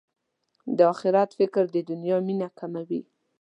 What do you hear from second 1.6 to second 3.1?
د دنیا مینه کموي.